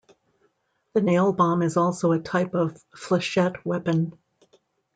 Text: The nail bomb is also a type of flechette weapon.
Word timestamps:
The 0.93 1.01
nail 1.01 1.31
bomb 1.31 1.61
is 1.61 1.77
also 1.77 2.11
a 2.11 2.17
type 2.19 2.55
of 2.55 2.83
flechette 2.95 3.63
weapon. 3.63 4.17